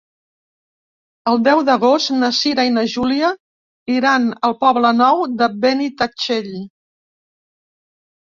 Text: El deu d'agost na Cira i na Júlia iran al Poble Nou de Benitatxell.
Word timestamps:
El 1.31 1.35
deu 1.47 1.59
d'agost 1.67 2.13
na 2.21 2.29
Cira 2.37 2.63
i 2.69 2.71
na 2.77 2.85
Júlia 2.93 3.29
iran 3.95 4.25
al 4.49 4.57
Poble 4.63 4.91
Nou 5.03 5.21
de 5.43 5.49
Benitatxell. 5.67 6.51